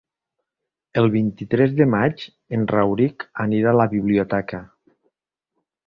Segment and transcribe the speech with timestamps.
[1.01, 2.25] El vint-i-tres de maig
[2.59, 4.65] en Rauric anirà a la biblioteca.